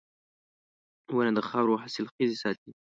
[1.15, 2.69] •ونه د خاورو حاصلخېزي ساتي.